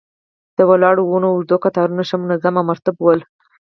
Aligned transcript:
د 0.57 0.59
ولاړو 0.69 1.01
ونو 1.07 1.27
اوږد 1.31 1.51
قطارونه 1.63 2.03
ښه 2.09 2.15
منظم 2.23 2.53
او 2.59 2.67
مرتب 2.71 2.95
ول. 2.99 3.19